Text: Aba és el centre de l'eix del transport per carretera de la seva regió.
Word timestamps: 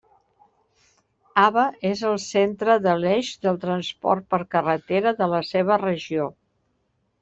Aba 1.41 1.65
és 1.91 2.01
el 2.13 2.17
centre 2.25 2.79
de 2.87 2.97
l'eix 3.03 3.31
del 3.47 3.63
transport 3.69 4.29
per 4.35 4.43
carretera 4.57 5.17
de 5.25 5.33
la 5.39 5.47
seva 5.55 5.83
regió. 5.89 6.31